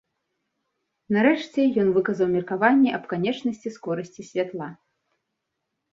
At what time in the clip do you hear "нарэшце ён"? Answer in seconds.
1.15-1.91